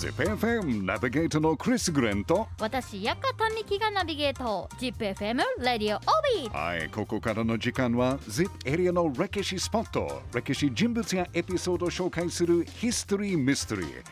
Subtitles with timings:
[0.00, 4.66] ZIPFM ナビゲートのクリス・グレンと私、ヤカタミキがナビゲート。
[4.78, 6.00] ZIPFM レディオオ
[6.42, 10.22] ビーはい、ここからの時間は ZIP エリアの歴史スポット。
[10.32, 14.02] 歴史人物やエピソードを紹介するヒストリー・ミステリー。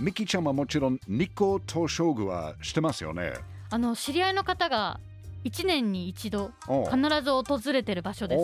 [0.00, 3.34] ミキちゃんはもちろん日光東照宮は知ってますよね？
[3.70, 4.98] あの知り合いの方が
[5.44, 8.40] 1年に一度お必ず訪れてる場所です、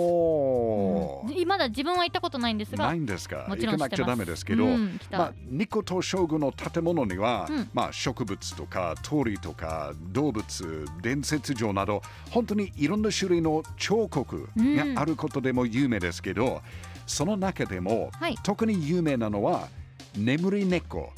[1.66, 3.46] だ自分は行ったことないんですがないんですか？
[3.48, 7.70] もちろん行かなくちゃダメですけど、うんまあ、日光東照宮の建物には、うん。
[7.74, 16.62] まあ、植物とか鳥とか動物伝説上など本当にいろんな種類の彫刻があることでも有名ですけど、
[17.06, 18.36] その中でも、はい。
[18.42, 19.68] 特に有名なのは
[20.16, 20.98] 眠り猫。
[20.98, 21.12] お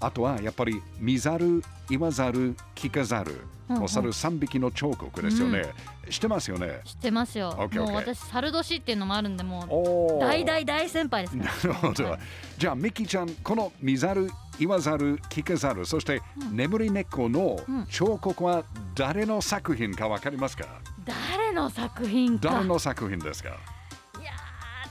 [0.00, 3.32] あとはやっぱり見ざる言わざる聞かざる。
[3.68, 3.82] うんうん。
[3.82, 5.72] お猿3匹の彫刻ですよね、
[6.08, 6.82] 知ってますよね。
[6.84, 7.52] 知ってますよ。
[7.58, 12.04] OK もう私猿年っていうのもあるんでもう大大大先輩ですなるほど。
[12.04, 12.20] はい。
[12.58, 17.86] じゃあ、ミキちゃん、この見ざる、言わざる、聞かざる、そして眠り猫のうん。
[17.86, 18.62] 彫刻は
[18.94, 20.64] 誰の作品かわかりますか？
[21.04, 22.50] 誰の作品か。
[22.50, 23.48] 誰の作品ですか？
[23.48, 23.52] い
[24.24, 24.30] や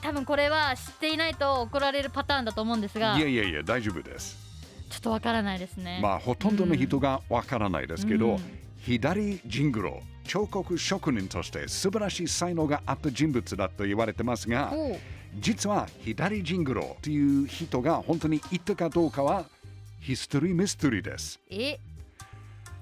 [0.02, 3.18] ー多分これは知っていないと怒られるパターンだと思うんですが。
[3.18, 4.44] いやいやいや、大丈夫です。
[4.90, 6.00] ちょっとわからないですね。
[6.02, 8.40] まあ、ほとんどの人がわからないですけど、うん。
[8.80, 14.72] 左ジングロ、彫刻職人として素晴らしい才能があった人物だと言われてますが、
[15.40, 19.46] 実は左ジングロという人が本当にいたかどうかは
[20.00, 21.40] ヒストリーミステリーです。
[21.50, 21.80] え？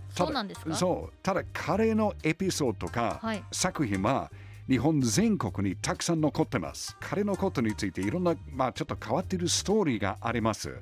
[0.10, 0.76] そうなんですか？
[0.76, 1.14] そう。
[1.24, 3.44] ただ彼のエピソードとか、はい。
[3.52, 4.30] 作品は
[4.70, 6.96] 日本全国にたくさん残ってます。
[7.02, 10.74] 彼のことについていろんな、まあ、ちょっと変わっているストーリーがあります。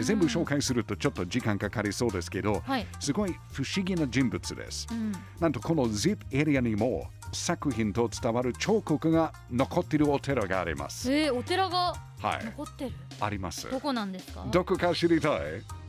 [0.00, 2.86] 全部紹介するとちょっと時間かかりそうですけど、はい。
[3.00, 5.12] すごい不思議な人物です、うん。
[5.40, 11.12] なんとこの ZIP エリアにも作品と伝わる彫刻が残っているお寺があります。
[11.12, 12.44] えー、お寺がはい。
[12.46, 12.92] 残ってる？
[13.20, 13.70] あります。
[13.70, 14.46] どこなんですか？
[14.50, 15.40] どこか知りたい？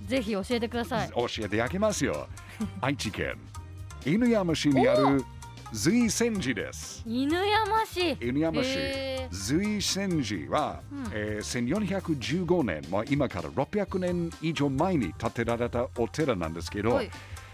[0.05, 1.09] ぜひ教えてください。
[1.09, 2.27] 教えてあげますよ。
[2.81, 3.35] 愛知県
[4.05, 5.23] 犬山市にある
[5.71, 7.03] 随泉寺です。
[7.05, 8.17] 犬山市。
[8.19, 8.77] 犬山市、
[9.30, 11.03] 随泉寺は、うん。
[11.13, 17.11] えー1415年、まあ、今から600年以上前に建てられたお寺なんですけど、はい。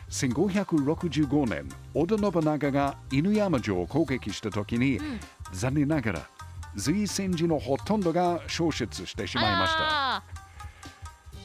[0.10, 5.20] 1565年織田信長が犬山城を攻撃した時に、ん。
[5.52, 6.30] 残念ながら
[6.76, 10.35] 随泉寺のほとんどが消失してしまいました。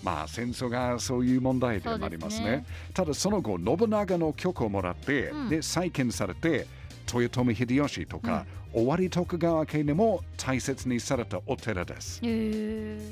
[0.03, 2.65] あまあ戦争がそういう問題でもありますね。
[2.95, 6.67] ただその後信長の許可をもらって、うんで再建されて
[7.13, 12.21] 豊臣秀吉とか、尾張徳川家でも大切にされたお寺です。
[12.21, 13.11] 信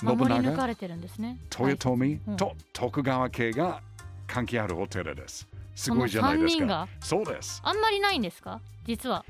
[0.00, 3.82] 長、ね豊臣うんと徳川家が
[4.26, 5.46] 関係あるお寺です。
[5.74, 6.88] すごいじゃないですかが？
[7.00, 7.60] そうです。
[7.64, 8.60] あんまりないんですか？
[8.86, 9.24] 実は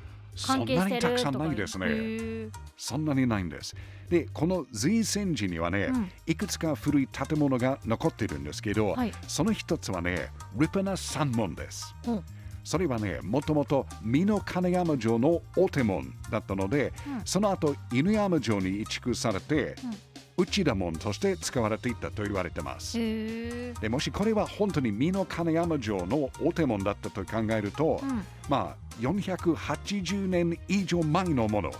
[0.46, 2.50] 関係してるなにたくさんないですね。
[2.76, 3.74] そんなにないんです。
[4.08, 11.94] で、この随泉寺にはね、うんいくつか古い建物が残っているんですけど、はいその一つはね、立派な山門です。
[12.06, 12.24] うん
[12.64, 19.74] それはね、もともと美濃金山城の大手門だったので、うんその後犬山城に移築されて、
[20.38, 22.96] 内田門として使われていったと言われてます。
[22.96, 31.72] でもしこれは本当に美濃金山城の大手門だったと考えると、うんまあ480年以上前のもの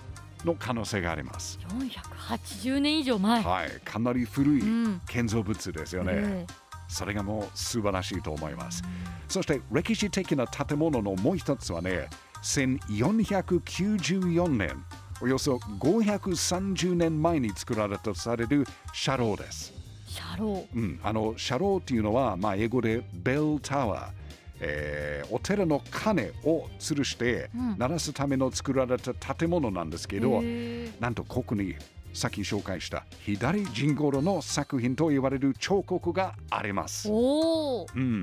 [0.45, 1.59] の可能性があります。
[1.69, 6.13] 480年以上前はい、かなり古いうん建造物ですよね。
[6.15, 6.47] え
[6.89, 8.83] それがもう素晴らしいと思います。
[9.29, 12.09] そして歴史的な建物のもう一つはね、
[12.43, 14.85] 1494年、
[15.21, 19.73] およそ530年前に作られたとされる車楼です。
[20.07, 20.65] 車両。
[20.75, 24.11] うん、あの車楼っていうのは、まあ、英語でベルタワー、
[24.61, 27.79] えーお寺の鐘を吊るしてうん。
[27.79, 30.93] 鳴らすための作られた建物なんですけど、へー。
[31.01, 31.75] なんとここに
[32.13, 37.09] さっき紹介した左陣五郎の作品と言われる彫刻があります。
[37.11, 38.23] おおうん、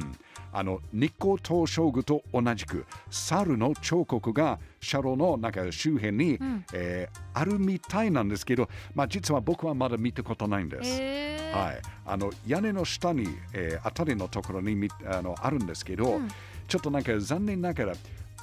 [0.57, 6.65] あの日光東照宮と同じく猿の彫刻が車両のなんか周辺に、ん。
[6.73, 11.01] えーあるみたいなんですけど、まあ、実は僕はまだ見たことないんです。
[11.01, 16.29] へえはい、あの屋根の下に、えー、あたりのところにみあのあるんですけど、うん。
[16.67, 17.93] ちょっとなんか残念ながら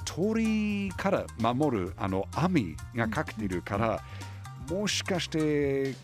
[0.05, 4.03] 鳥から守るあの網がかけているから、
[4.69, 5.95] もしかして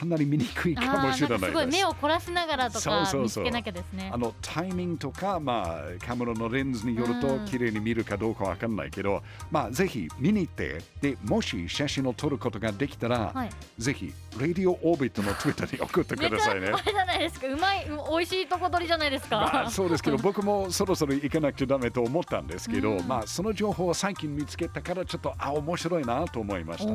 [0.00, 1.50] かなり見にくいかもしれないです。
[1.50, 4.10] すごい目を凝らしながらとか見つけなきゃですね。
[4.10, 7.44] あのタイミングとか、まあ、カメラのレンズによるとうん。
[7.44, 13.50] 綺麗に見るかどうかわかんないけど、まあ、ぜひ見に行ってでもし写真を撮ることができたら、はい。
[13.76, 16.72] ぜひ、ラディオオービットの Twitter に送ってくださいね。
[16.84, 17.46] じゃないですか。
[17.48, 23.06] うまいうん美味しいとこ取りじゃないですか、まあ、そうですけど僕もそろそろ行かなくちゃダメと思ったんですけど、うん。
[23.06, 26.92] まあ、その情報を最近見つけたからちょっとあ面白いなと思いました。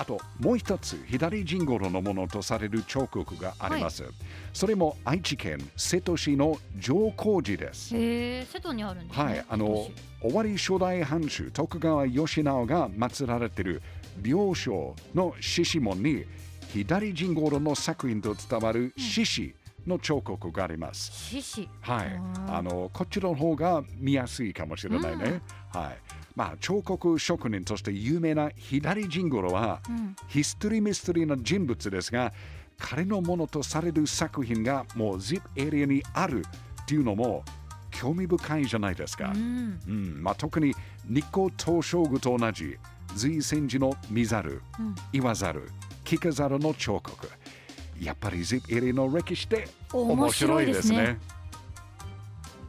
[0.00, 4.04] あともう一つ左陣五郎のもののとされる彫刻があります。
[4.52, 7.96] それも愛知県瀬戸市の上皇寺です。
[7.96, 9.88] へえ瀬戸にあるんですねはい、あの
[10.20, 13.82] 終わり初代藩主徳川義直が祀られている
[14.24, 16.24] 病床の獅子門に
[16.72, 19.54] 左陣五郎の作品と伝わる獅子
[19.86, 21.10] の彫刻があります。
[21.80, 22.06] はい。
[22.14, 25.42] うん、あのこっちの方が見やすいかもしれないね。
[25.72, 25.98] はい、
[26.34, 30.16] まあ彫刻職人として有名な左陣五郎は、うん。
[30.28, 32.32] ヒストリーミステリーな人物ですが、
[32.78, 36.44] 彼のものとされる作品がもう ZIP エリアにある
[36.82, 37.44] っていうのも
[37.90, 39.32] 興味深いじゃないですか。
[39.34, 39.80] うん。
[39.86, 40.22] うん。
[40.22, 40.74] まあ、特に
[41.04, 42.76] 日光東照宮と同じ
[43.14, 44.94] 随戦時の見ざる、うん。
[45.12, 45.68] 言わざる、
[46.04, 47.28] 聞かざるの彫刻。
[48.00, 51.18] やっぱり ZIP エリアの歴史って面白いですね。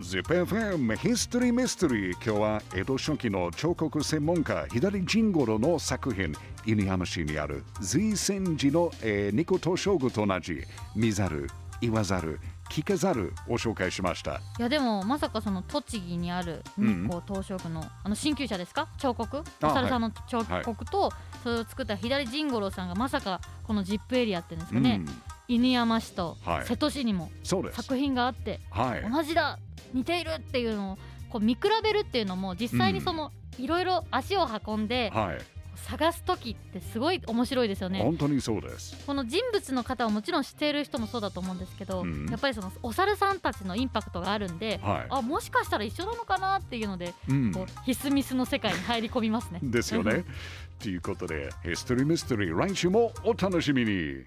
[0.01, 6.33] ZIPFM ヒストリーミステリー今日は江戸初期の彫刻専門家左陣五郎の作品。
[6.65, 10.63] 犬山市にある随戦時の、えー、ニコ東照宮と同じ。
[10.95, 11.49] 見ざる
[11.79, 12.39] 言わざる
[12.71, 14.39] 聞かざるを紹介しました。
[14.57, 18.87] いやでもまさかその栃木にある日光東照宮の、あの鍼灸者ですか？
[18.97, 19.43] 彫刻？
[19.61, 21.11] おあ猿さんの彫刻と、
[21.43, 25.21] それを作った左陣五郎さんがまさかこのジップエリアっていうんですかね、うん。
[25.49, 26.65] 犬山市とはい。
[26.65, 29.11] 瀬戸市にも作品があって、はい。
[29.11, 29.59] 同じだ
[29.93, 30.97] 似ているっていうのを
[31.29, 35.37] こう見比べるっていうのも実際にその、いろいろ足を運んではい
[35.75, 38.01] 探す時ってすごい面白いですよね。
[38.01, 38.97] 本当にそうです。
[39.05, 42.27] この人物の方はもちろん知っている人もそうだと思うんですけど、うん。
[42.29, 45.07] やっぱりそのお猿さんたちのインパクトがあるんで、はい。
[45.09, 47.51] あもしかしたら一緒なのかなっていうので、うん。
[47.51, 49.59] こうヒスミスの世界に入り込みますね。
[49.63, 50.25] ですよね。
[50.79, 54.23] ということでヒストリーミステリー来週もお楽しみに